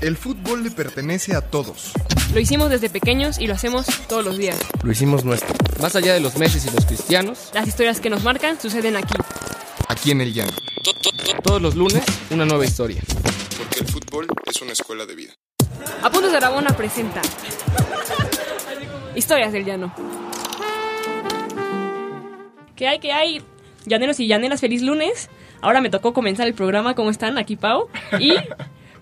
[0.00, 1.92] El fútbol le pertenece a todos.
[2.32, 4.56] Lo hicimos desde pequeños y lo hacemos todos los días.
[4.84, 5.52] Lo hicimos nuestro.
[5.80, 9.14] Más allá de los meses y los cristianos, Las historias que nos marcan suceden aquí.
[9.88, 10.52] Aquí en el llano.
[11.42, 13.02] todos los lunes, una nueva historia.
[13.56, 15.32] Porque el fútbol es una escuela de vida.
[16.02, 17.20] Apuntes de Aragona presenta
[19.16, 19.92] Historias del Llano.
[22.76, 23.00] ¿Qué hay?
[23.00, 23.42] ¿Qué hay?
[23.84, 25.28] Llaneros y llaneras, feliz lunes.
[25.60, 26.94] Ahora me tocó comenzar el programa.
[26.94, 27.36] ¿Cómo están?
[27.36, 27.88] Aquí Pau.
[28.20, 28.34] Y,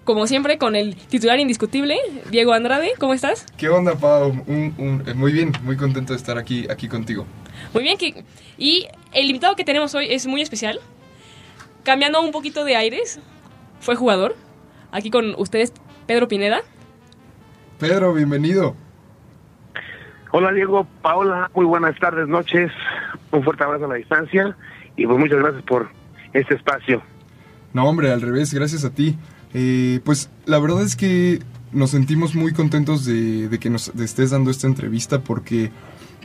[0.06, 1.98] como siempre, con el titular indiscutible,
[2.30, 2.92] Diego Andrade.
[2.98, 3.44] ¿Cómo estás?
[3.58, 4.30] ¿Qué onda, Pau?
[4.46, 7.26] Un- un- eh, muy bien, muy contento de estar aquí, aquí contigo.
[7.74, 7.98] Muy bien.
[7.98, 8.24] que-
[8.56, 10.80] Y el invitado que tenemos hoy es muy especial.
[11.82, 13.20] Cambiando un poquito de aires,
[13.80, 14.34] fue jugador.
[14.92, 15.72] Aquí con ustedes,
[16.06, 16.60] Pedro Pineda.
[17.78, 18.74] Pedro, bienvenido.
[20.32, 22.70] Hola Diego, Paola, muy buenas tardes, noches,
[23.32, 24.56] un fuerte abrazo a la distancia
[24.96, 25.88] y pues muchas gracias por
[26.32, 27.02] este espacio.
[27.72, 29.16] No, hombre, al revés, gracias a ti.
[29.54, 31.40] Eh, pues la verdad es que
[31.72, 35.70] nos sentimos muy contentos de, de que nos estés dando esta entrevista porque,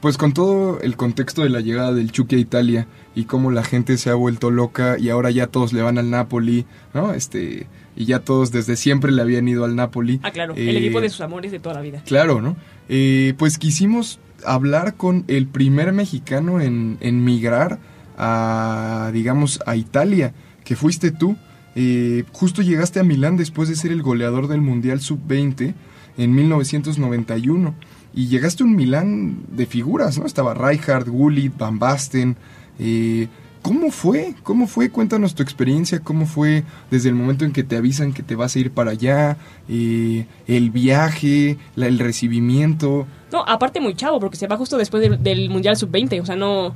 [0.02, 3.64] pues con todo el contexto de la llegada del Chucky a Italia y cómo la
[3.64, 7.14] gente se ha vuelto loca y ahora ya todos le van al Napoli, ¿no?
[7.14, 10.20] Este, y ya todos desde siempre le habían ido al Napoli.
[10.24, 12.02] Ah, claro, Eh, el equipo de sus amores de toda la vida.
[12.06, 12.56] Claro, ¿no?
[12.90, 17.80] Eh, pues quisimos hablar con el primer mexicano en, en migrar
[18.18, 21.36] a, digamos, a Italia, que fuiste tú.
[21.76, 25.74] Eh, justo llegaste a Milán después de ser el goleador del Mundial Sub-20
[26.18, 27.76] en 1991.
[28.14, 30.26] Y llegaste a un Milán de figuras, ¿no?
[30.26, 32.36] Estaba Rijkaard, Gullit, Van Basten.
[32.78, 33.28] Eh,
[33.62, 34.34] ¿Cómo fue?
[34.42, 34.90] ¿Cómo fue?
[34.90, 38.56] Cuéntanos tu experiencia, cómo fue desde el momento en que te avisan que te vas
[38.56, 39.38] a ir para allá,
[39.70, 43.06] eh, el viaje, el recibimiento.
[43.32, 46.22] No, aparte muy chavo, porque se va justo después del Mundial Sub-20.
[46.22, 46.74] O sea, no.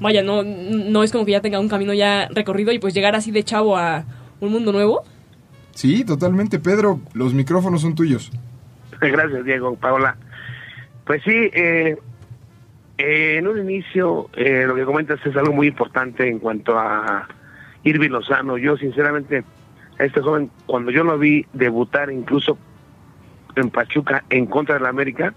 [0.00, 3.14] Vaya, no, no es como que ya tenga un camino ya recorrido y pues llegar
[3.14, 4.04] así de chavo a
[4.40, 5.02] un mundo nuevo.
[5.72, 8.30] Sí, totalmente, Pedro, los micrófonos son tuyos.
[9.00, 10.16] Gracias Diego, Paola.
[11.04, 11.96] Pues sí, eh,
[12.98, 17.28] eh, en un inicio eh, lo que comentas es algo muy importante en cuanto a
[17.84, 18.58] Irving Lozano.
[18.58, 19.44] Yo sinceramente
[19.98, 22.58] a este joven, cuando yo lo vi debutar incluso
[23.54, 25.34] en Pachuca en contra de la América,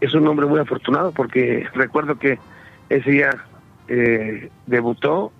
[0.00, 2.38] es un hombre muy afortunado porque recuerdo que
[2.88, 3.44] ese día
[3.94, 5.32] eh, debutó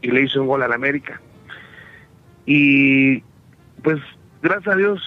[0.00, 1.20] y le hizo un gol al América.
[2.46, 3.20] Y
[3.82, 3.98] pues
[4.42, 5.02] gracias a Dios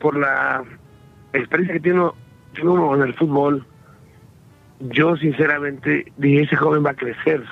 [0.00, 0.64] por la
[1.32, 2.10] experiencia que tiene
[2.54, 3.64] tiene uno en el fútbol,
[4.80, 7.44] yo sinceramente dije, ese joven va a crecer.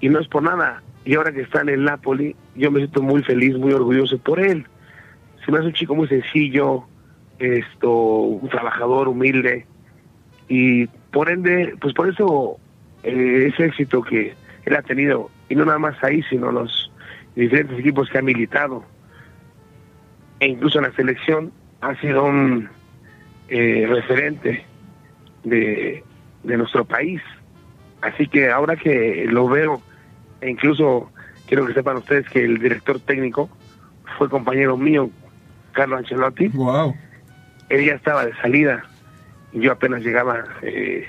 [0.00, 0.82] Y no es por nada.
[1.04, 4.40] Y ahora que está en el Napoli, yo me siento muy feliz, muy orgulloso por
[4.40, 4.66] él.
[5.44, 6.84] Se me hace un chico muy sencillo,
[7.38, 9.66] esto, un trabajador humilde.
[10.48, 12.58] Y por ende, pues por eso
[13.02, 16.90] eh, ese éxito que él ha tenido, y no nada más ahí, sino los
[17.34, 18.84] diferentes equipos que ha militado,
[20.40, 22.68] e incluso en la selección, ha sido un
[23.48, 24.64] eh, referente
[25.44, 26.02] de,
[26.42, 27.20] de nuestro país.
[28.00, 29.80] Así que ahora que lo veo,
[30.40, 31.10] e incluso
[31.46, 33.48] quiero que sepan ustedes que el director técnico
[34.18, 35.10] fue compañero mío,
[35.72, 36.94] Carlos Ancelotti, Wow.
[37.68, 38.84] él ya estaba de salida,
[39.52, 41.06] y yo apenas llegaba eh,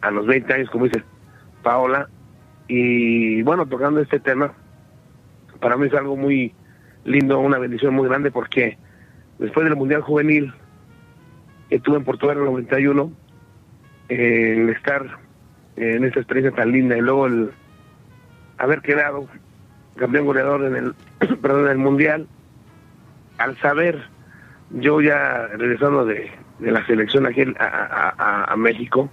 [0.00, 1.02] a los 20 años, como dice
[1.62, 2.08] Paola,
[2.68, 4.52] y bueno, tocando este tema,
[5.60, 6.54] para mí es algo muy
[7.04, 8.78] lindo, una bendición muy grande, porque
[9.38, 10.52] después del Mundial Juvenil
[11.68, 13.12] que tuve en Portugal en el 91,
[14.08, 15.18] eh, el estar
[15.76, 17.52] en esta experiencia tan linda y luego el
[18.58, 19.28] haber quedado
[19.96, 20.94] campeón goleador en el
[21.40, 22.26] perdón en el mundial
[23.38, 24.02] al saber
[24.70, 29.08] yo ya regresando de, de la selección aquí a México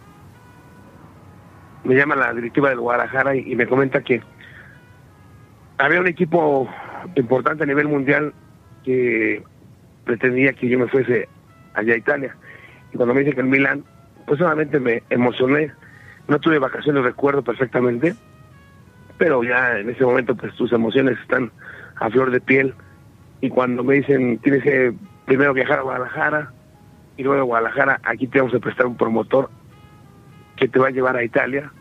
[1.87, 4.21] me llama la directiva del Guadalajara y, me comenta que
[5.77, 6.69] había un equipo
[7.15, 8.33] importante a nivel mundial
[8.83, 9.41] que
[10.03, 11.29] pretendía que yo me fuese
[11.73, 12.35] allá a Italia.
[12.93, 13.83] Y cuando me dice que el Milan
[14.25, 15.71] pues solamente me emocioné.
[16.27, 18.15] No tuve vacaciones recuerdo perfectamente
[19.17, 21.51] pero ya en ese momento pues tus emociones están
[21.95, 22.73] a flor de piel.
[23.41, 24.93] Y cuando me dicen tienes que
[25.25, 26.51] primero viajar a Guadalajara
[27.17, 29.49] y luego de Guadalajara aquí te vamos a prestar un promotor
[30.57, 31.71] que te va a llevar a Italia.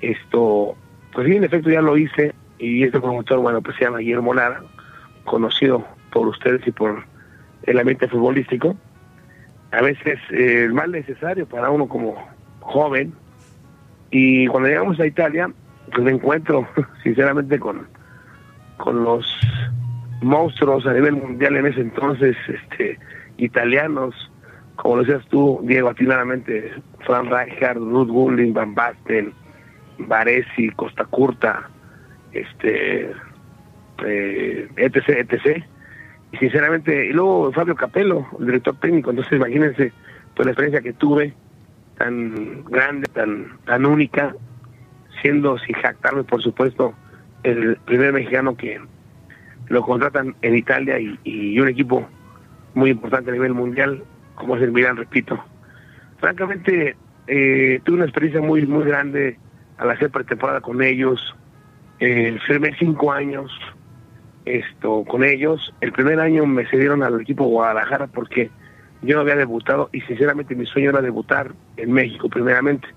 [0.00, 0.76] Esto
[1.12, 4.34] pues sí en efecto ya lo hice y este promotor bueno pues se llama Guillermo
[4.34, 4.62] Lara
[5.24, 7.04] conocido por ustedes y por
[7.64, 8.76] el ambiente futbolístico.
[9.72, 12.16] A veces eh, mal necesario para uno como
[12.60, 13.12] joven.
[14.10, 15.50] Y cuando llegamos a Italia
[15.92, 16.68] pues me encuentro
[17.02, 17.88] sinceramente con
[18.76, 19.26] con los
[20.22, 22.98] monstruos a nivel mundial en ese entonces este
[23.36, 24.14] italianos
[24.88, 26.72] como lo decías tú Diego atinadamente
[27.04, 29.34] Fran Rijkaard, Ruth Gulling, Van Basten
[29.98, 31.68] Varesi, Costa Curta
[32.32, 33.12] este
[34.06, 35.62] eh, etc etc.
[36.32, 39.92] Y sinceramente, y luego Fabio Capello, el director técnico, entonces imagínense
[40.32, 41.34] toda la experiencia que tuve,
[41.98, 44.34] tan grande, tan, tan única,
[45.20, 46.94] siendo, sin jactarme, por supuesto,
[47.42, 48.80] el primer mexicano que
[49.68, 52.08] lo contratan en Italia y, y un equipo
[52.72, 54.02] muy importante a nivel mundial,
[54.38, 55.38] como es el repito.
[56.18, 56.96] Francamente,
[57.26, 59.38] eh, tuve una experiencia muy, muy grande
[59.76, 61.34] al hacer pretemporada con ellos.
[62.00, 63.50] Eh, firmé cinco años
[64.44, 65.74] esto con ellos.
[65.80, 68.50] El primer año me cedieron al equipo Guadalajara porque
[69.02, 72.88] yo no había debutado y sinceramente mi sueño era debutar en México primeramente.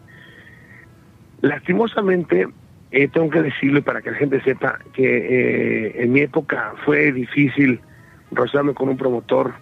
[1.42, 2.48] Lastimosamente,
[2.92, 7.12] eh, tengo que decirlo para que la gente sepa que eh, en mi época fue
[7.12, 7.80] difícil
[8.32, 9.54] rozarme con un promotor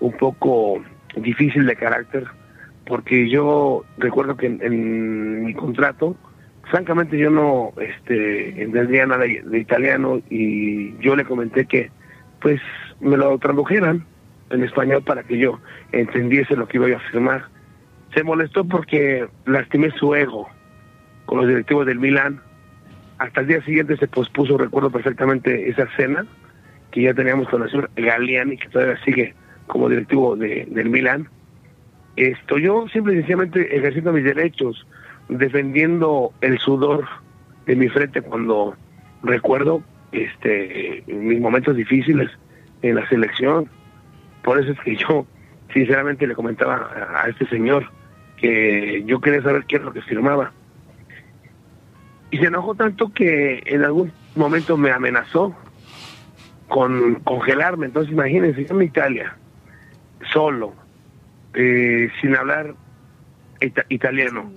[0.00, 0.82] un poco
[1.16, 2.26] difícil de carácter,
[2.86, 6.16] porque yo recuerdo que en, mi contrato,
[6.70, 11.90] francamente yo no este, entendía nada de, italiano y yo le comenté que
[12.40, 12.60] pues
[13.00, 14.04] me lo tradujeran
[14.50, 15.60] en español para que yo
[15.92, 17.46] entendiese lo que iba a firmar.
[18.14, 20.48] Se molestó porque lastimé su ego
[21.24, 22.40] con los directivos del Milan.
[23.18, 26.24] Hasta el día siguiente se pospuso, recuerdo perfectamente esa cena
[26.92, 29.34] que ya teníamos con el señor Galiani, que todavía sigue
[29.66, 31.28] como directivo de, del Milan.
[32.16, 34.86] Esto, yo simple y sencillamente ejerciendo mis derechos,
[35.28, 37.06] defendiendo el sudor
[37.66, 38.74] de mi frente cuando
[39.22, 39.82] recuerdo
[40.12, 42.30] este mis momentos difíciles
[42.82, 43.68] en la selección.
[44.42, 45.26] Por eso es que yo
[45.74, 47.90] sinceramente le comentaba a este señor
[48.36, 50.52] que yo quería saber qué es lo que firmaba.
[52.30, 55.54] Y se enojó tanto que en algún momento me amenazó
[56.68, 57.86] con congelarme.
[57.86, 59.36] Entonces imagínense, yo en Italia,
[60.32, 60.74] solo,
[61.54, 62.74] eh, sin hablar
[63.88, 64.52] italiano.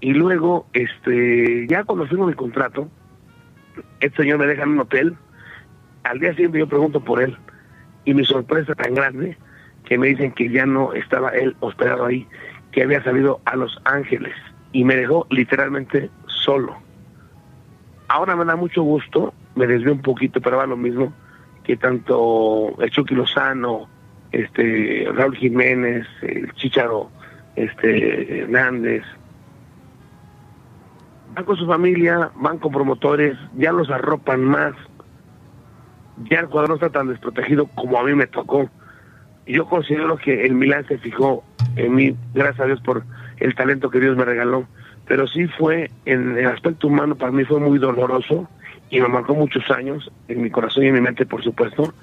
[0.00, 2.88] Y luego, este, ya cuando firmo mi contrato,
[4.00, 5.16] este señor me deja en un hotel.
[6.04, 7.36] Al día siguiente yo pregunto por él.
[8.04, 9.36] Y mi sorpresa tan grande
[9.84, 12.26] que me dicen que ya no estaba él hospedado ahí,
[12.72, 14.34] que había salido a Los Ángeles.
[14.72, 16.76] Y me dejó literalmente solo.
[18.08, 21.12] Ahora me da mucho gusto, me desvío un poquito, pero va lo mismo,
[21.64, 23.88] que tanto el Chucky Lozano,
[24.32, 27.10] este Raúl Jiménez, el Chicharo
[27.56, 29.02] este Hernández,
[31.34, 34.74] van con su familia, van con promotores, ya los arropan más,
[36.30, 38.70] ya el jugador no está tan desprotegido como a mí me tocó.
[39.46, 41.42] Yo considero que el Milán se fijó
[41.76, 43.04] en mí, gracias a Dios por
[43.38, 44.66] el talento que Dios me regaló,
[45.06, 48.48] pero sí fue, en el aspecto humano, para mí fue muy doloroso
[48.90, 51.94] y me marcó muchos años, en mi corazón y en mi mente, por supuesto,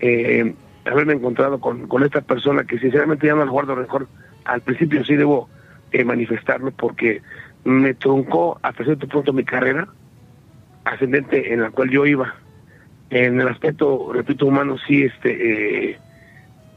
[0.00, 0.54] eh,
[0.86, 4.08] haberme encontrado con, con esta persona que sinceramente ya no guardo mejor.
[4.44, 5.48] Al principio sí debo
[5.92, 7.22] eh, manifestarlo porque
[7.64, 9.88] me truncó hasta cierto punto mi carrera
[10.84, 12.34] ascendente en la cual yo iba.
[13.10, 15.98] En el aspecto, repito, humano sí este eh,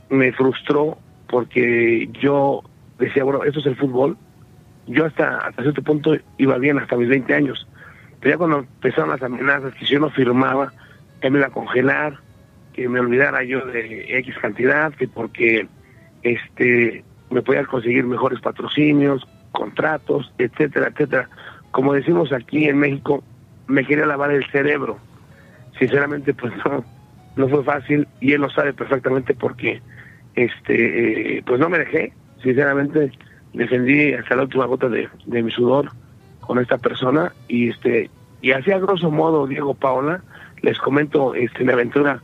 [0.10, 2.64] me frustró porque yo
[3.00, 4.18] decía, bueno, esto es el fútbol.
[4.88, 7.68] Yo hasta, hasta cierto punto iba bien, hasta mis 20 años.
[8.20, 10.72] Pero ya cuando empezaron las amenazas, que si yo no firmaba,
[11.22, 12.20] que me iba a congelar,
[12.78, 15.68] que me olvidara yo de X cantidad, que porque
[16.22, 21.28] este me podía conseguir mejores patrocinios, contratos, etcétera, etcétera.
[21.72, 23.24] Como decimos aquí en México,
[23.66, 25.00] me quería lavar el cerebro.
[25.80, 26.86] Sinceramente, pues no,
[27.36, 29.82] no fue fácil y él lo sabe perfectamente porque,
[30.36, 32.14] este, eh, pues no me dejé.
[32.44, 33.12] Sinceramente,
[33.54, 35.90] defendí hasta la última gota de, de mi sudor
[36.42, 40.22] con esta persona y este y así a grosso modo Diego Paola
[40.62, 42.22] les comento este mi aventura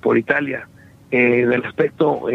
[0.00, 0.68] por Italia
[1.10, 2.26] eh, en el aspecto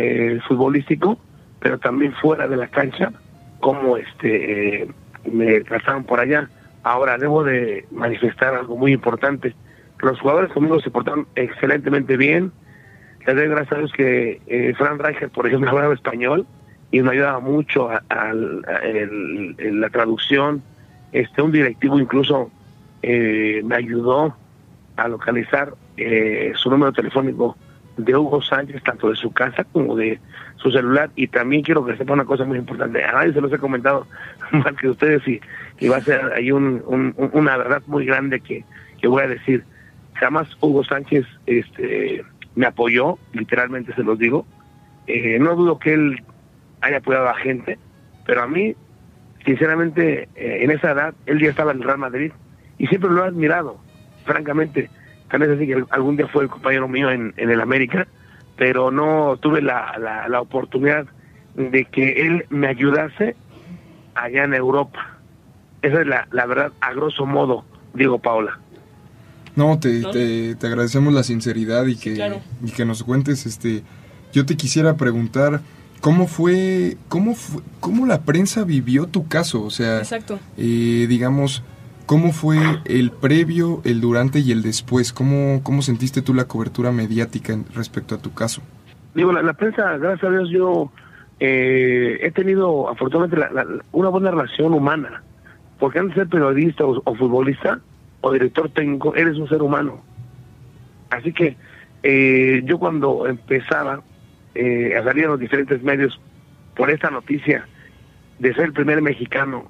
[0.48, 1.18] futbolístico,
[1.60, 3.12] pero también fuera de la cancha,
[3.60, 4.88] como este
[5.32, 6.50] me trataron por allá.
[6.84, 9.54] Ahora debo de manifestar algo muy importante.
[10.00, 12.52] Los jugadores conmigo se portaron excelentemente bien.
[13.26, 16.46] Les doy gracias a Dios que Fran Reicher, por ejemplo, hablaba español
[16.92, 18.02] y me ayudaba mucho a,
[18.34, 20.62] la traducción.
[21.14, 22.52] Este, un directivo incluso
[23.02, 24.36] me ayudó
[24.98, 27.58] a localizar eh, su número telefónico
[27.98, 30.20] de Hugo Sánchez, tanto de su casa como de
[30.58, 31.12] su celular.
[31.16, 33.04] Y también quiero que sepa una cosa muy importante.
[33.04, 34.08] A nadie se los he comentado
[34.52, 35.40] más que ustedes y,
[35.80, 36.84] y va a ser ahí un,
[37.34, 38.64] una verdad muy grande que,
[39.00, 39.64] que voy a decir.
[40.16, 42.24] Jamás Hugo Sánchez este,
[42.56, 44.46] me apoyó, literalmente se los digo.
[45.08, 46.24] Eh, no dudo que él
[46.82, 47.78] haya apoyado a gente,
[48.26, 48.76] pero a mí,
[49.46, 52.32] sinceramente, eh, en esa edad, él ya estaba en el Real Madrid
[52.78, 53.80] y siempre lo he admirado,
[54.26, 54.90] francamente
[55.34, 58.06] Tal vez así que algún día fue el compañero mío en, en el América,
[58.56, 59.98] pero no tuve la,
[60.30, 61.08] la, oportunidad
[61.56, 63.36] de que él me ayudase
[64.14, 65.18] allá en Europa.
[65.82, 68.60] Esa es la, la verdad, a grosso modo, digo Paola.
[69.56, 70.12] No, te, ¿No?
[70.12, 72.40] Te, te agradecemos la sinceridad y que, claro.
[72.64, 73.48] y que nos cuentes.
[73.48, 73.82] Este,
[74.34, 75.62] yo te quisiera preguntar
[76.00, 80.40] cómo fue, cómo fue, cómo la prensa vivió tu caso, o sea, Exacto.
[80.58, 81.64] eh, digamos,
[82.14, 86.92] cómo fue el previo, el durante y el después, cómo, cómo sentiste tú la cobertura
[86.92, 88.62] mediática respecto a tu caso.
[89.16, 90.92] Digo, la, prensa, gracias a Dios, yo
[91.40, 95.24] eh, he tenido afortunadamente la- una buena relación humana.
[95.80, 97.80] Porque antes de ser periodista o, futbolista
[98.22, 100.04] o director técnico, eres un ser humano.
[101.10, 101.58] Así que
[102.04, 104.04] eh, yo cuando empezaba
[104.54, 106.22] eh, a salir en los diferentes medios
[106.76, 107.68] por esta noticia
[108.38, 109.64] de ser el primer mexicano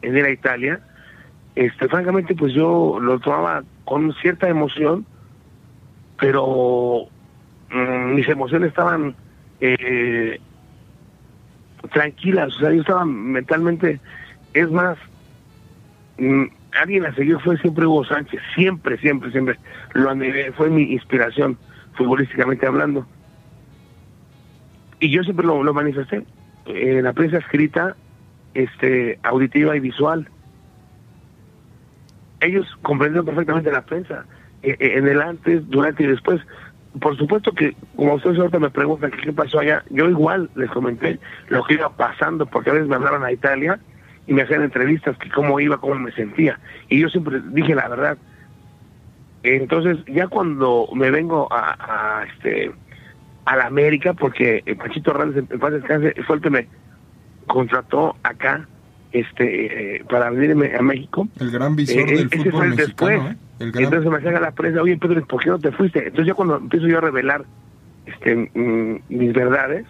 [0.00, 0.80] en ir a Italia,
[1.54, 5.04] este, francamente, pues yo lo tomaba con cierta emoción,
[6.18, 7.06] pero
[7.70, 9.14] mm, mis emociones estaban
[9.60, 10.40] eh,
[11.92, 14.00] tranquilas, o sea, yo estaba mentalmente,
[14.54, 14.96] es más,
[16.18, 16.44] mm,
[16.80, 19.58] alguien a seguir fue siempre Hugo Sánchez, siempre, siempre, siempre,
[19.92, 21.58] lo admiré, fue mi inspiración,
[21.94, 23.06] futbolísticamente hablando.
[25.00, 26.24] Y yo siempre lo, lo manifesté,
[26.66, 27.96] en la prensa escrita,
[28.54, 30.28] este, auditiva y visual.
[32.42, 34.26] Ellos comprendieron perfectamente la prensa,
[34.62, 36.40] eh, eh, en el antes, durante y después.
[37.00, 41.18] Por supuesto que, como ustedes ahorita me preguntan qué pasó allá, yo igual les comenté
[41.48, 43.78] lo que iba pasando, porque a veces me hablaron a Italia
[44.26, 46.58] y me hacían entrevistas, que cómo iba, cómo me sentía.
[46.88, 48.18] Y yo siempre dije la verdad.
[49.44, 52.72] Entonces, ya cuando me vengo a, este
[53.44, 56.68] a la América, porque eh, Panchito Hernández, en paz descanse, fue el que me
[57.46, 58.66] contrató acá
[59.12, 61.28] este eh, para venirme a México.
[61.40, 62.76] El gran visor Eh, del ese fútbol mexicano,
[63.10, 63.20] después.
[63.20, 63.36] ¿eh?
[63.60, 65.98] El gran- Entonces me hacía la prensa, oye Pedro, ¿por qué no te fuiste?
[66.00, 67.44] Entonces ya cuando empiezo yo a revelar
[68.06, 69.86] este mm, mis verdades,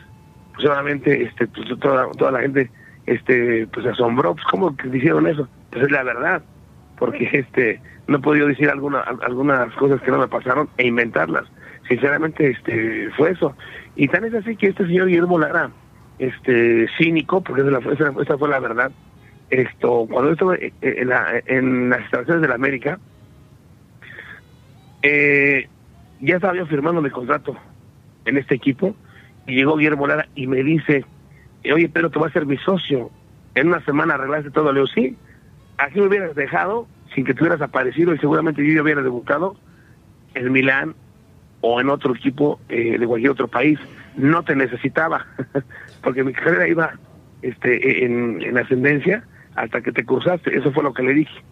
[0.54, 2.70] pues obviamente este, pues, toda, toda la gente
[3.06, 5.48] este pues asombró, pues ¿cómo que dijeron eso?
[5.70, 6.42] Pues es la verdad,
[6.98, 10.86] porque este no he podido decir alguna, al- algunas cosas que no me pasaron e
[10.86, 11.44] inventarlas.
[11.88, 13.56] Sinceramente este fue eso.
[13.96, 15.70] Y tan es así que este señor Guillermo Lara,
[16.18, 18.92] este cínico, porque esa- esa fue la verdad,
[19.52, 23.00] esto cuando yo estaba eh, en, la- en las instalaciones de la América,
[25.02, 25.68] eh,
[26.18, 27.56] ya estaba yo firmando mi contrato
[28.24, 28.96] en este equipo
[29.46, 31.04] y llegó Guillermo Lara y me dice,
[31.72, 33.10] oye Pedro, tú vas a ser mi socio,
[33.54, 35.18] en una semana arreglaste todo, le digo, sí,
[35.78, 39.56] así me hubieras dejado sin que te hubieras aparecido y seguramente yo ya hubiera debutado
[40.34, 40.96] en Milán
[41.60, 43.78] o en otro equipo eh, de cualquier otro país,
[44.14, 45.26] no te necesitaba,
[46.02, 47.00] porque mi carrera iba
[47.42, 51.42] este, en ascendencia hasta que te cruzaste, eso fue lo que le dije.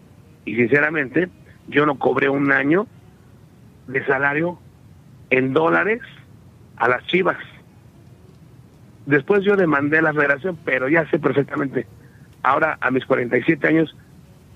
[0.45, 1.29] Y sinceramente,
[1.67, 2.87] yo no cobré un año
[3.87, 4.59] de salario
[5.29, 6.01] en dólares
[6.77, 7.37] a las chivas.
[9.05, 11.87] Después yo demandé a la federación, pero ya sé perfectamente,
[12.43, 13.95] ahora a mis 47 años,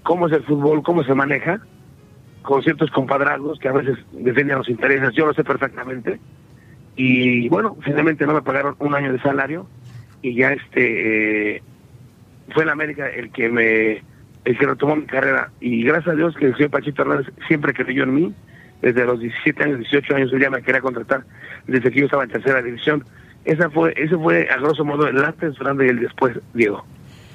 [0.03, 1.59] cómo es el fútbol, cómo se maneja,
[2.41, 6.19] con ciertos compadrazgos que a veces defienden los intereses, yo lo sé perfectamente.
[6.95, 9.67] Y bueno, finalmente no me pagaron un año de salario
[10.21, 11.63] y ya este eh,
[12.49, 14.03] fue en América el que me
[14.45, 15.51] el que retomó mi carrera.
[15.59, 18.33] Y gracias a Dios que el señor Pachito Hernández siempre creyó en mí.
[18.81, 21.23] Desde los 17 años 18 años él ya me quería contratar
[21.65, 23.03] desde que yo estaba en tercera división.
[23.43, 26.85] Esa fue ese fue a grosso modo el antes durante y el después Diego.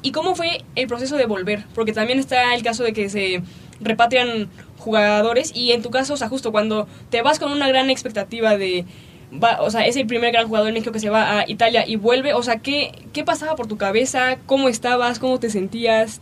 [0.02, 1.64] ¿Y cómo fue el proceso de volver?
[1.74, 3.42] Porque también está el caso de que se
[3.80, 4.48] repatrian
[4.78, 8.56] jugadores y en tu caso, o sea, justo cuando te vas con una gran expectativa
[8.56, 8.86] de,
[9.32, 11.84] va, o sea, es el primer gran jugador en México que se va a Italia
[11.86, 14.38] y vuelve, o sea, ¿qué, qué pasaba por tu cabeza?
[14.46, 15.18] ¿Cómo estabas?
[15.18, 16.20] ¿Cómo te sentías?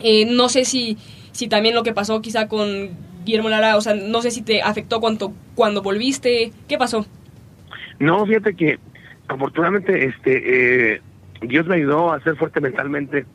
[0.00, 0.98] Eh, no sé si,
[1.32, 2.90] si también lo que pasó quizá con
[3.24, 7.06] Guillermo Lara, o sea, no sé si te afectó cuando, cuando volviste, ¿qué pasó?
[7.98, 8.78] No, fíjate que
[9.28, 11.00] afortunadamente este eh,
[11.40, 13.26] Dios me ayudó a ser fuerte mentalmente.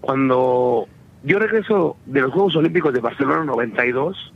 [0.00, 0.88] Cuando
[1.22, 4.32] yo regreso de los Juegos Olímpicos de Barcelona 92,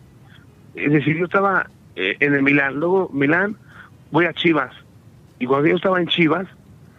[0.75, 3.57] es decir, yo estaba eh, en el Milán, luego Milán
[4.13, 4.73] voy a Chivas,
[5.41, 6.47] y cuando yo estaba en Chivas,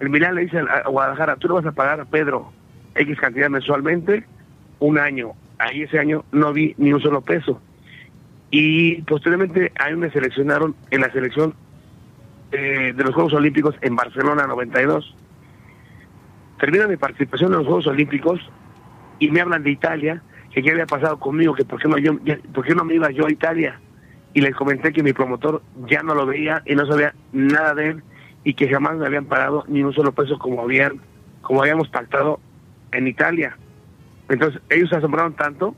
[0.02, 2.52] el Milán le dice a Guadalajara, tú le vas a pagar a Pedro
[2.96, 4.26] X cantidad mensualmente,
[4.80, 5.32] un año.
[5.60, 7.62] Ahí ese año no vi ni un solo peso.
[8.52, 11.54] Y posteriormente a mí me seleccionaron en la selección
[12.52, 15.16] eh, de los Juegos Olímpicos en Barcelona 92.
[16.60, 18.40] Termina mi participación en los Juegos Olímpicos
[19.20, 22.18] y me hablan de Italia, que qué había pasado conmigo, que por qué no, yo,
[22.54, 23.80] por qué no me iba yo a Italia.
[24.34, 27.90] Y les comenté que mi promotor ya no lo veía y no sabía nada de
[27.90, 28.04] él
[28.44, 31.00] y que jamás me habían pagado ni un solo peso como habían
[31.42, 32.40] como habíamos pactado
[32.92, 33.58] en Italia.
[34.30, 35.76] Entonces ellos se asombraron tanto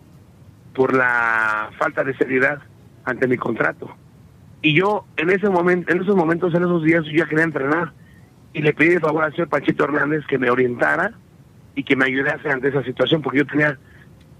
[0.73, 2.59] por la falta de seriedad
[3.03, 3.89] ante mi contrato.
[4.61, 7.93] Y yo en ese momento, en esos momentos, en esos días, yo ya quería entrenar.
[8.53, 11.13] Y le pedí de favor al señor Panchito Hernández que me orientara
[11.75, 13.77] y que me ayudase ante esa situación, porque yo tenía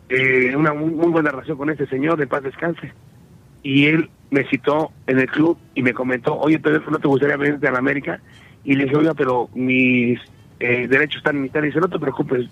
[0.10, 2.94] eh, una muy, muy buena relación con ese señor, de paz descanse.
[3.66, 7.36] Y él me citó en el club y me comentó, oye, Pedro, ¿no te gustaría
[7.36, 8.20] venirte a la América?
[8.64, 10.20] Y le dije, oiga, pero mis
[10.60, 11.66] eh, derechos están en Italia.
[11.66, 12.48] Y dice, no te preocupes,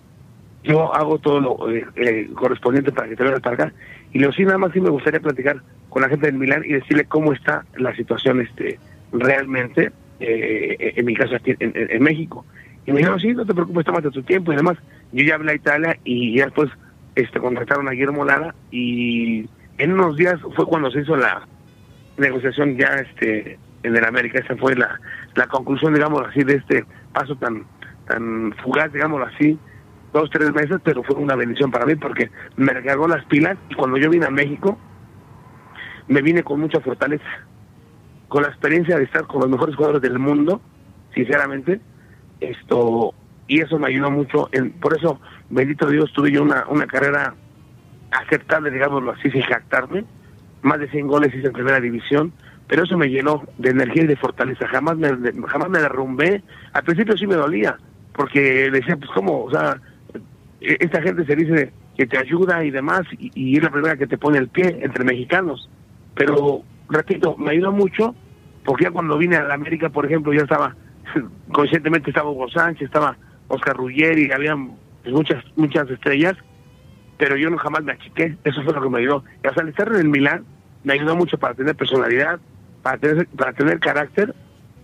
[0.63, 3.73] yo hago todo lo eh, eh, correspondiente para que te vengas para acá.
[4.11, 6.63] Y le digo, sí, nada más sí me gustaría platicar con la gente del Milán
[6.65, 8.79] y decirle cómo está la situación este
[9.11, 12.43] realmente, eh, en mi caso aquí en, México.
[12.87, 14.79] Y me dijeron, sí, no te preocupes, tómate tu tiempo y demás.
[15.11, 16.71] Yo ya hablé a Italia y ya después
[17.13, 21.47] este, contactaron a Guillermo Lara y en unos días fue cuando se hizo la
[22.17, 24.39] negociación ya este en el América.
[24.39, 24.99] Esa fue la,
[25.35, 27.65] la conclusión, digamos así, de este paso tan
[28.07, 29.57] tan fugaz, digámoslo así,
[30.11, 33.75] dos, tres meses, pero fue una bendición para mí porque me recargó las pilas y
[33.75, 34.77] cuando yo vine a México
[36.07, 37.23] me vine con mucha fortaleza,
[38.27, 40.61] con la experiencia de estar con los mejores jugadores del mundo,
[41.15, 41.79] sinceramente,
[42.41, 43.13] esto
[43.47, 47.35] y eso me ayudó mucho, en, por eso, bendito Dios, tuve yo una, una carrera
[48.13, 50.05] aceptable, digámoslo así, sin jactarme,
[50.61, 52.33] más de 100 goles hice en primera división,
[52.67, 55.09] pero eso me llenó de energía y de fortaleza, jamás me,
[55.47, 56.41] jamás me derrumbé,
[56.71, 57.77] al principio sí me dolía,
[58.15, 59.77] porque decía, pues cómo, o sea,
[60.61, 63.97] e- esta gente se dice que te ayuda y demás, y, y es la primera
[63.97, 65.69] que te pone el pie entre mexicanos,
[66.15, 68.15] pero repito, me ayudó mucho,
[68.63, 70.75] porque ya cuando vine a la América, por ejemplo, ya estaba,
[71.51, 73.17] conscientemente estaba Hugo Sánchez, estaba
[73.47, 74.55] Oscar Ruggeri, había
[75.03, 76.35] pues, muchas, muchas estrellas,
[77.23, 79.23] pero yo no jamás me achiqué, eso fue lo que me ayudó.
[79.41, 80.43] Y hasta el estar en el Milán
[80.83, 82.37] me ayudó mucho para tener personalidad,
[82.81, 84.35] para tener, para tener carácter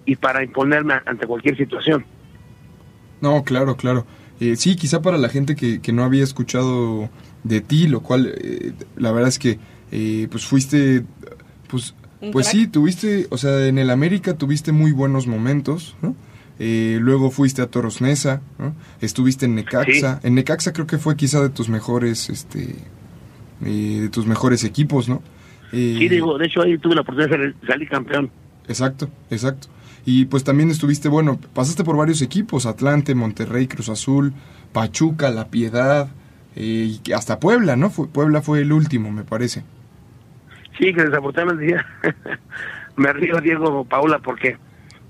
[0.05, 2.05] y para imponerme ante cualquier situación.
[3.19, 4.05] No, claro, claro.
[4.39, 7.09] Eh, sí, quizá para la gente que, que no había escuchado
[7.43, 9.59] de ti, lo cual eh, la verdad es que
[9.91, 11.03] eh, pues fuiste,
[11.67, 11.93] pues,
[12.31, 16.15] pues sí, tuviste, o sea, en el América tuviste muy buenos momentos, ¿no?
[16.59, 18.75] Eh, luego fuiste a Toros Neza, ¿no?
[18.99, 20.19] Estuviste en Necaxa.
[20.23, 22.75] En Necaxa creo que fue quizá de tus mejores, este,
[23.65, 25.23] eh, de tus mejores equipos, ¿no?
[25.71, 28.29] Eh, Sí, digo, de hecho ahí tuve la oportunidad de salir, campeón.
[28.67, 29.69] Exacto, exacto.
[30.05, 34.33] Y pues también estuviste, bueno, pasaste por varios equipos, Atlante, Monterrey, Cruz Azul,
[34.73, 36.09] Pachuca, La Piedad,
[36.55, 37.89] eh, y que hasta Puebla, ¿no?
[37.89, 39.63] Fue, Puebla fue el último, me parece.
[40.77, 41.77] Sí, que desafortunadamente
[42.97, 44.57] me río Diego Paula porque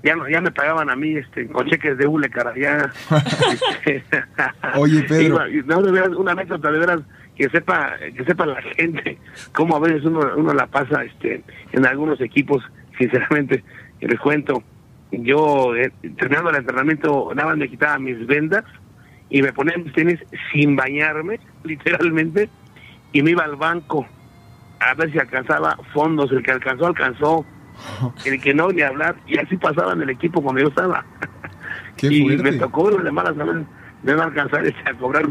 [0.03, 2.91] ya no, ya me pagaban a mí este con cheques de hule cara ya.
[3.85, 4.23] este,
[4.75, 5.47] Oye, Pedro.
[5.49, 7.01] y, no, de veras, una anécdota de veras
[7.35, 9.17] que sepa que sepa la gente
[9.53, 12.63] cómo a veces uno, uno la pasa este en algunos equipos
[12.97, 13.63] sinceramente
[14.01, 14.63] les cuento
[15.11, 18.65] yo eh, terminando el entrenamiento nada más me quitaba mis vendas
[19.29, 20.19] y me ponía mis tenis
[20.51, 22.49] sin bañarme literalmente
[23.13, 24.05] y me iba al banco
[24.79, 27.45] a ver si alcanzaba fondos el que alcanzó alcanzó
[28.25, 29.15] el que no ni hablar.
[29.27, 31.05] Y así pasaba en el equipo cuando yo estaba.
[31.97, 32.43] Qué y fuerte.
[32.43, 33.67] me tocó de malas también
[34.03, 35.25] de no alcanzar este, a cobrar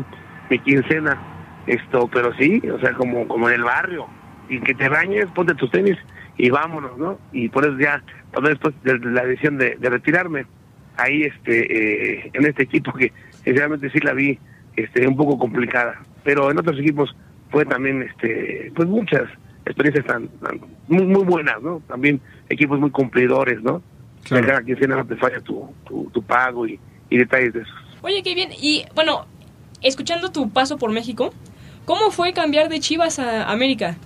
[0.50, 1.18] mi quincena.
[1.66, 4.06] Esto pero sí o sea como como en el barrio.
[4.48, 5.98] Y que te bañes ponte tus tenis
[6.38, 8.02] y vámonos no y por eso ya
[8.42, 10.46] después de la decisión de, de retirarme
[10.96, 13.12] ahí este eh, en este equipo que
[13.44, 14.38] sinceramente sí la vi
[14.76, 16.00] este un poco complicada.
[16.24, 17.14] Pero en otros equipos
[17.50, 19.28] fue también este pues muchas
[19.68, 23.82] experiencias tan, tan- muy, muy buenas no también equipos muy cumplidores no
[24.24, 24.42] Claro.
[24.44, 26.78] que cada quincena no te falla tu, tu, tu pago y,
[27.08, 28.50] y detalles de esos Oye, qué bien.
[28.52, 29.26] Y bueno,
[29.82, 31.32] escuchando tu paso por México,
[31.84, 33.96] ¿cómo fue cambiar de Chivas a América?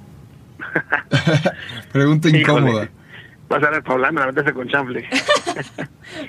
[1.93, 2.41] Pregunta Híjole.
[2.41, 2.89] incómoda.
[3.49, 5.07] Vas a ver, Paula, me la metiste con chanfle.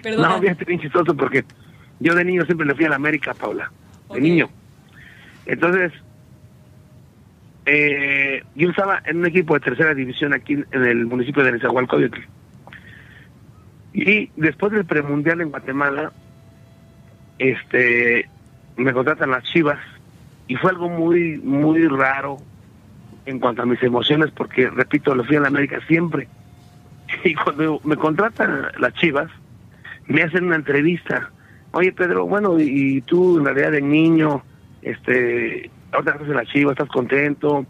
[0.02, 0.30] Perdona.
[0.36, 1.46] No, fíjate bien chistoso porque
[2.00, 3.72] yo de niño siempre le fui a la América, Paula.
[4.14, 4.50] De niño.
[5.46, 5.92] Entonces,
[7.66, 12.20] eh, yo estaba en un equipo de tercera división aquí en el municipio de Nezahualcóyotl.
[13.94, 16.12] Y después del premundial en Guatemala,
[17.38, 18.28] este,
[18.76, 19.80] me contratan las Chivas
[20.48, 22.38] y fue algo muy, muy raro
[23.26, 26.28] en cuanto a mis emociones porque, repito, le fui a la América siempre.
[27.24, 29.30] Y cuando me contratan las Chivas,
[30.08, 31.30] me hacen una entrevista.
[31.72, 34.44] Oye, Pedro, bueno, y tú en realidad de niño,
[34.82, 37.66] este, ahora estás en la Chivas, ¿estás contento?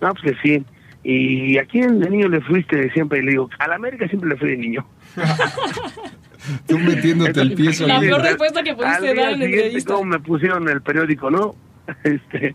[0.00, 0.64] No, pues que sí.
[1.02, 3.20] ¿Y a quién de niño le fuiste siempre?
[3.20, 4.86] Y le digo, a la América siempre le fui de niño.
[6.66, 9.92] Tú metiéndote el pie La peor respuesta que pudiste dar en entrevista.
[9.92, 11.54] cómo me pusieron en el periódico, ¿no?
[12.04, 12.54] Este,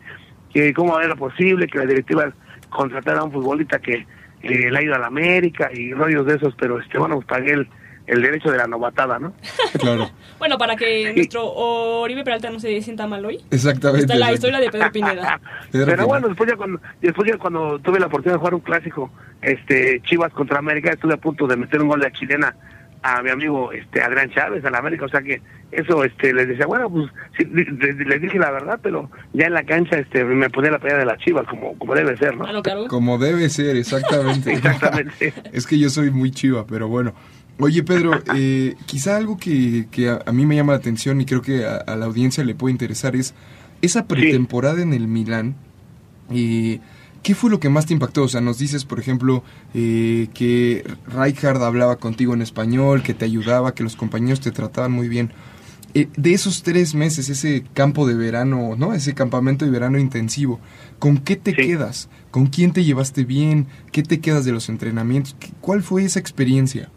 [0.54, 2.34] que cómo era posible que la directiva
[2.70, 4.06] contratara a un futbolista que
[4.44, 7.28] eh, le ha ido a la América y rollos de esos, pero este, bueno, pues
[7.28, 7.68] pagué el,
[8.08, 9.34] el derecho de la novatada, ¿no?
[9.80, 14.02] Claro, Bueno, para que nuestro Oribe Peralta no se sienta mal hoy, exactamente.
[14.06, 15.40] está la historia de Pedro Pineda.
[15.72, 16.04] Pedro Pero Pineda.
[16.06, 20.02] bueno, después ya cuando después ya cuando tuve la oportunidad de jugar un clásico, este
[20.04, 22.56] Chivas contra América, estuve a punto de meter un gol de chilena
[23.04, 25.40] a mi amigo este Adrián Chávez a la América, o sea que
[25.72, 29.46] eso este les decía, bueno, pues sí, le- le- les dije la verdad, pero ya
[29.46, 32.36] en la cancha este me ponía la pelea de la chivas, como, como debe ser,
[32.36, 32.52] ¿no?
[32.52, 32.88] No, claro.
[32.88, 34.54] Como debe ser, exactamente.
[34.54, 35.34] Exactamente.
[35.54, 37.14] Es que yo soy muy chiva, pero bueno.
[37.60, 41.26] Oye, Pedro, eh, quizá algo que, que a, a mí me llama la atención y
[41.26, 43.34] creo que a, a la audiencia le puede interesar es
[43.82, 45.56] esa pretemporada en el Milán.
[46.32, 46.80] eh,
[47.24, 48.24] ¿Qué fue lo que más te impactó?
[48.24, 53.26] O sea, nos dices, por ejemplo, eh, que Rijkaard hablaba contigo en español, que te
[53.26, 55.32] ayudaba, que los compañeros te trataban muy bien.
[55.96, 58.94] Eh, de esos tres meses, ese campo de verano, ¿no?
[58.94, 60.60] Ese campamento de verano intensivo,
[61.00, 61.58] ¿con qué te Sí.
[61.58, 62.10] quedas?
[62.30, 63.66] ¿Con quién te llevaste bien?
[63.92, 65.36] ¿Qué te quedas de los entrenamientos?
[65.40, 66.92] ¿Qué- ¿Cuál fue esa experiencia?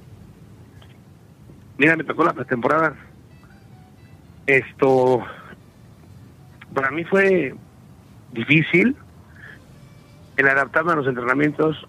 [1.78, 2.96] Mira, me tocó la pretemporada.
[4.46, 5.24] Esto,
[6.74, 7.54] para mí fue
[8.32, 8.96] difícil
[10.36, 11.86] el adaptarme a los entrenamientos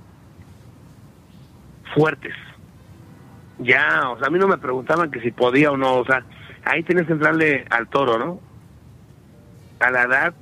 [1.95, 2.36] fuertes.
[3.58, 6.23] Ya, o sea, a mí no me preguntaban que si podía o no, o sea,
[6.65, 8.39] ahí tienes que entrarle al toro, ¿no?
[9.80, 10.34] A la edad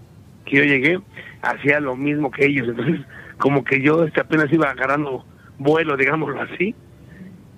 [0.46, 1.00] que yo llegué,
[1.42, 3.06] hacía lo mismo que ellos, entonces
[3.38, 5.26] como que yo este, apenas iba agarrando
[5.58, 6.76] vuelo, digámoslo así,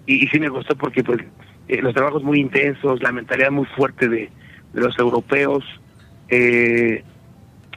[0.06, 1.20] y, y sí me gustó porque pues
[1.70, 4.30] eh, los trabajos muy intensos, la mentalidad muy fuerte de,
[4.74, 5.64] de los europeos,
[6.28, 7.04] eh,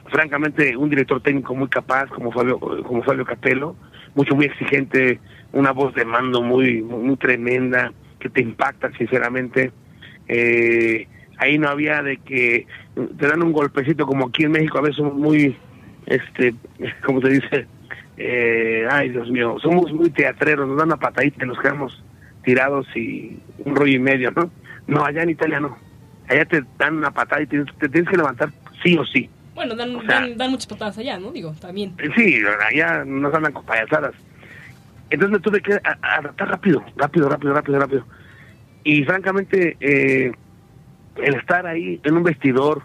[0.07, 3.75] francamente un director técnico muy capaz como Fabio como Fabio Capello,
[4.15, 5.19] mucho muy exigente,
[5.51, 9.71] una voz de mando muy muy, muy tremenda que te impacta sinceramente.
[10.27, 12.65] Eh, ahí no había de que
[13.17, 15.55] te dan un golpecito como aquí en México a veces somos muy
[16.05, 16.55] este
[17.05, 17.67] como se dice
[18.17, 22.03] eh, ay Dios mío somos muy teatreros nos dan una patadita y nos quedamos
[22.43, 24.49] tirados y un rollo y medio no
[24.87, 25.77] no allá en Italia no
[26.29, 28.49] allá te dan una patada y te, te tienes que levantar
[28.83, 31.31] sí o sí Bueno, dan, O sea- dan, dan muchas patadas allá, ¿no?
[31.31, 31.93] Digo, también.
[32.15, 34.13] Sí, allá nos andan con payasadas.
[35.11, 38.05] Entonces me tuve que adaptar rápido, rápido, rápido, rápido, rápido.
[38.83, 40.31] Y francamente, eh,
[41.17, 42.81] el estar ahí en un vestidor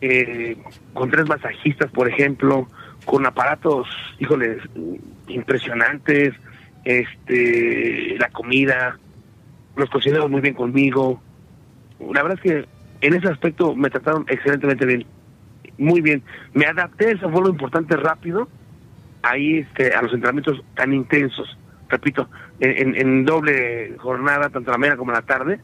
[0.00, 0.56] eh,
[0.94, 2.68] con tres masajistas, por ejemplo,
[3.04, 3.86] con aparatos,
[4.18, 4.58] híjoles,
[5.28, 6.34] impresionantes,
[6.84, 8.98] este, la comida,
[9.76, 11.20] los cocineros muy bien conmigo.
[12.12, 12.68] La verdad es que
[13.00, 15.06] en ese aspecto me trataron excelentemente bien
[15.80, 16.22] muy bien.
[16.52, 18.48] Me adapté, eso fue lo importante rápido,
[19.22, 21.56] ahí este, a los entrenamientos tan intensos,
[21.88, 22.28] repito,
[22.60, 25.60] en, doble jornada, tanto la mañana como la tarde,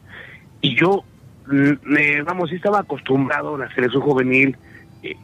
[0.61, 1.03] y yo,
[1.47, 4.57] mm, me, vamos, sí estaba acostumbrado a la selección juvenil
[5.03, 5.15] eh,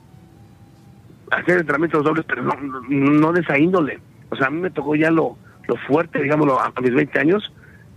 [1.32, 2.56] hacer entrenamientos dobles, pero no,
[2.88, 4.00] no de esa índole.
[4.30, 7.54] O sea, a mí me tocó ya lo, lo fuerte, digámoslo, a, mis 20 años,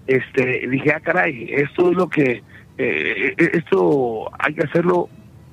[0.06, 2.42] este, dije, ah, caray, esto es lo que,
[2.78, 5.08] eh, eh, esto hay que hacerlo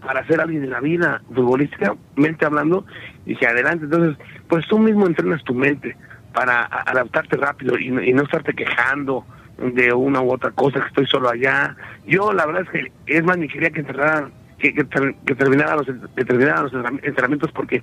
[0.05, 2.85] para ser alguien en la vida futbolísticamente hablando,
[3.25, 5.95] dije adelante, entonces pues tú mismo entrenas tu mente
[6.33, 9.25] para adaptarte rápido y, y no estarte quejando
[9.57, 11.75] de una u otra cosa que estoy solo allá.
[12.05, 15.35] Yo la verdad es que es más ni quería que entraran que, que, ter- que
[15.35, 17.81] terminaran los que los entrenam- entrenamientos porque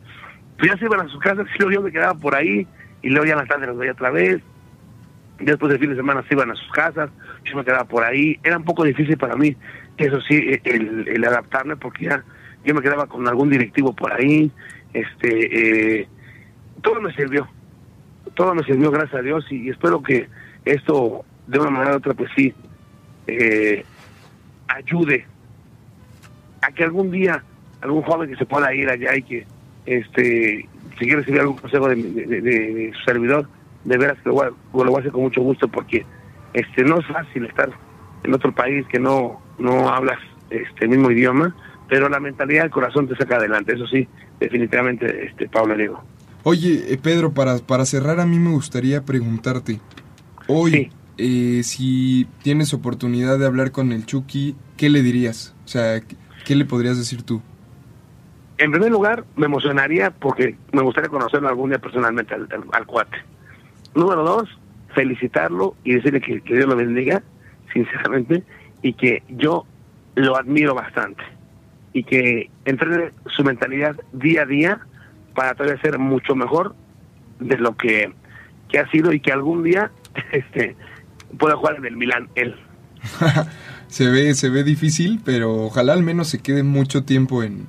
[0.58, 2.66] pues ya se iban a sus casas y luego yo me quedaba por ahí
[3.02, 4.40] y luego ya en la tarde los veía otra vez.
[5.38, 7.10] Después del fin de semana se iban a sus casas,
[7.44, 9.56] yo me quedaba por ahí, era un poco difícil para mí,
[9.96, 12.22] eso sí, el, el adaptarme porque ya
[12.64, 14.50] yo me quedaba con algún directivo por ahí,
[14.92, 16.08] este, eh,
[16.82, 17.48] todo me sirvió,
[18.34, 20.28] todo me sirvió gracias a Dios y, y espero que
[20.66, 22.52] esto de una manera u otra pues sí
[23.26, 23.84] eh,
[24.68, 25.26] ayude
[26.62, 27.42] a que algún día
[27.80, 29.46] algún joven que se pueda ir allá y que
[29.86, 33.48] este si quiere recibir algún consejo de, mi- de- de- de su servidor
[33.85, 36.05] de veras que lo voy, a, lo voy a hacer con mucho gusto porque
[36.53, 37.70] este no es fácil estar
[38.24, 40.18] en otro país que no no hablas
[40.50, 41.55] este mismo idioma
[41.88, 44.07] pero la mentalidad el corazón te saca adelante eso sí
[44.38, 46.03] definitivamente este Pablo Diego
[46.42, 49.79] Oye, eh, Pedro, para, para cerrar a mí me gustaría preguntarte,
[50.46, 50.90] hoy, Sí.
[51.18, 55.55] eh, si tienes oportunidad de hablar con el Chucky, ¿qué le dirías?
[55.66, 57.42] O sea, ¿qué- ¿qué le podrías decir tú?
[58.61, 63.16] En primer lugar, me emocionaría porque me gustaría conocerlo algún día personalmente al, cuate.
[63.94, 64.51] Número dos,
[64.94, 67.23] felicitarlo y decirle que, que Dios lo bendiga,
[67.73, 68.44] sinceramente,
[68.83, 69.64] y que yo
[70.14, 71.23] lo admiro bastante.
[71.94, 74.81] Y que entrene su mentalidad día a día
[75.35, 76.75] para todavía ser mucho mejor
[77.38, 78.12] de lo que,
[78.68, 79.90] que ha sido y que algún día
[80.33, 80.77] este
[81.38, 82.57] pueda jugar en el Milán él.
[83.87, 87.66] se ve, se ve difícil, pero ojalá al menos se quede mucho tiempo en,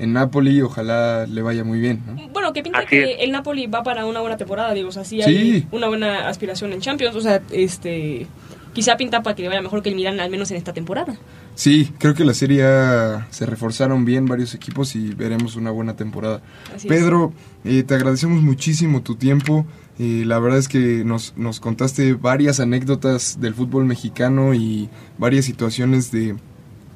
[0.00, 2.28] en Napoli y ojalá le vaya muy bien, ¿no?
[2.32, 3.16] Bueno, que pinta Así que es.
[3.20, 5.28] el Napoli va para una buena temporada, digo, o sea, sí Sí.
[5.30, 8.26] hay una buena aspiración en Champions, o sea, este
[8.72, 11.16] quizá pinta para que le vaya mejor que el Milan al menos en esta temporada.
[11.56, 15.96] Sí, creo que la serie A se reforzaron bien varios equipos y veremos una buena
[15.96, 16.40] temporada.
[16.74, 16.86] Así.
[16.88, 17.32] Pedro,
[17.64, 19.66] eh, te agradecemos muchísimo tu tiempo.
[19.98, 25.44] Eh, la verdad es que nos, nos contaste varias anécdotas del fútbol mexicano y varias
[25.44, 26.36] situaciones de,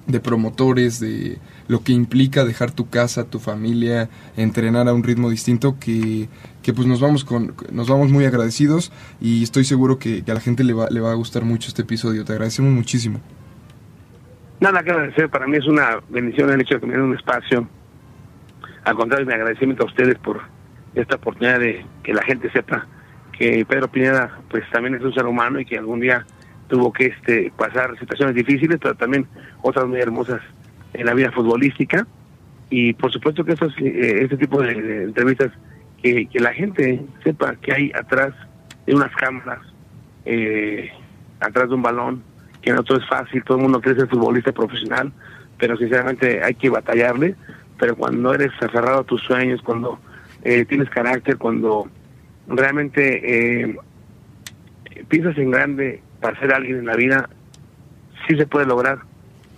[0.07, 5.31] de promotores, de lo que implica dejar tu casa, tu familia, entrenar a un ritmo
[5.31, 6.29] distinto, que,
[6.63, 10.41] que pues nos vamos con, nos vamos muy agradecidos y estoy seguro que, a la
[10.41, 12.25] gente le va, le va a gustar mucho este episodio.
[12.25, 13.21] Te agradecemos muchísimo.
[14.61, 17.17] Nada que agradecer, para mí es una bendición el hecho de que me den un
[17.17, 17.69] espacio.
[18.85, 20.43] Al contrario, mi agradecimiento a ustedes por
[20.95, 22.87] esta oportunidad de que la gente sepa
[23.33, 26.25] que Pedro Pineda pues también es un ser humano y que algún día
[26.69, 29.27] tuvo que este pasar situaciones difíciles, pero también
[29.63, 30.41] otras muy hermosas
[30.95, 32.07] en la vida futbolística.
[32.71, 35.53] Y por supuesto que estos, eh, este tipo de, entrevistas,
[36.03, 38.35] que, que, la gente sepa que hay atrás
[38.87, 39.61] de unas cámaras,
[40.25, 40.91] eh,
[41.41, 42.23] atrás de un balón,
[42.63, 45.13] que no todo es fácil, todo el mundo quiere ser futbolista profesional,
[45.59, 47.35] pero sinceramente hay que batallarle,
[47.79, 49.99] pero cuando eres aferrado a tus sueños, cuando
[50.43, 51.89] eh, tienes carácter, cuando
[52.47, 53.77] realmente eh,
[55.09, 57.29] piensas en grande para ser alguien en la vida,
[58.27, 59.01] sí se puede lograr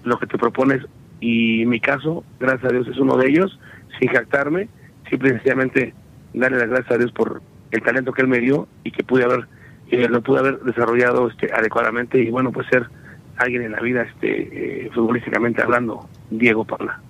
[0.04, 0.84] lo que te propones
[1.20, 3.58] y mi caso, gracias a Dios, es uno de ellos,
[3.98, 4.68] sin jactarme,
[5.08, 5.94] simple y sencillamente
[6.34, 9.24] darle las gracias a Dios por el talento que Él me dio y que pude
[9.24, 9.48] haber
[9.90, 12.88] eh, lo pude haber desarrollado este, adecuadamente y bueno, pues ser
[13.36, 17.00] alguien en la vida este, eh, futbolísticamente hablando, Diego Paula.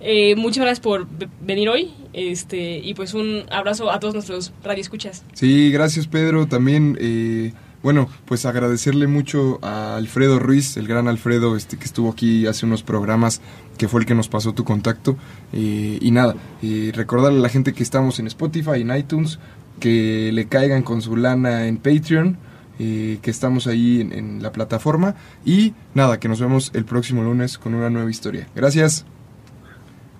[0.00, 1.06] Eh, muchas gracias por
[1.40, 5.24] venir hoy este, y pues un abrazo a todos nuestros radioescuchas.
[5.32, 6.46] Sí, gracias Pedro.
[6.46, 7.52] También, eh,
[7.84, 12.64] bueno, pues agradecerle mucho a Alfredo Ruiz, el gran Alfredo este, que estuvo aquí hace
[12.64, 13.42] unos programas,
[13.76, 15.16] que fue el que nos pasó tu contacto.
[15.52, 19.38] Eh, y nada, eh, recordarle a la gente que estamos en Spotify, en iTunes,
[19.80, 22.38] que le caigan con su lana en Patreon.
[22.80, 27.22] Eh, que estamos ahí en, en la plataforma y nada, que nos vemos el próximo
[27.22, 28.48] lunes con una nueva historia.
[28.56, 29.06] Gracias.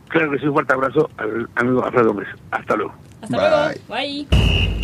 [0.09, 2.29] Claro que sí, un fuerte abrazo al amigo Alfredo Gómez.
[2.53, 2.95] Hasta luego.
[3.23, 3.81] Hasta Bye.
[3.89, 4.29] luego.
[4.39, 4.84] Bye.